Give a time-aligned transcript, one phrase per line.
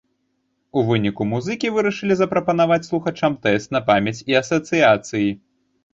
[0.79, 5.29] У выніку музыкі вырашылі запрапанаваць слухачам тэст на памяць і асацыяцыі.